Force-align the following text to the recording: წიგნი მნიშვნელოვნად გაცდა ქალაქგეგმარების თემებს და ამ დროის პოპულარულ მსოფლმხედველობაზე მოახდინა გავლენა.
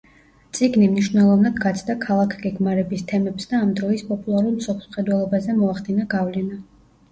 წიგნი 0.59 0.85
მნიშვნელოვნად 0.93 1.59
გაცდა 1.65 1.95
ქალაქგეგმარების 2.05 3.05
თემებს 3.13 3.49
და 3.53 3.61
ამ 3.67 3.75
დროის 3.81 4.03
პოპულარულ 4.09 4.57
მსოფლმხედველობაზე 4.59 5.59
მოახდინა 5.63 6.11
გავლენა. 6.19 6.63